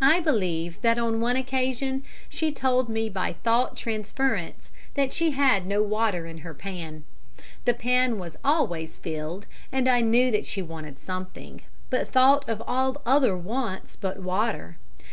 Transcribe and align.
I 0.00 0.18
believe 0.18 0.80
that 0.82 0.98
on 0.98 1.20
one 1.20 1.36
occasion 1.36 2.02
she 2.28 2.50
told 2.50 2.88
me 2.88 3.08
by 3.08 3.34
thought 3.34 3.76
transference 3.76 4.72
that 4.94 5.12
she 5.12 5.30
had 5.30 5.64
no 5.64 5.80
water 5.80 6.26
in 6.26 6.38
her 6.38 6.52
pan. 6.54 7.04
The 7.64 7.74
pan 7.74 8.18
was 8.18 8.36
always 8.44 8.98
filled, 8.98 9.46
and 9.70 9.88
I 9.88 10.00
knew 10.00 10.32
that 10.32 10.44
she 10.44 10.60
wanted 10.60 10.98
something, 10.98 11.60
but 11.88 12.10
thought 12.10 12.48
of 12.48 12.64
all 12.66 13.00
other 13.06 13.36
wants 13.38 13.94
but 13.94 14.18
water. 14.18 14.76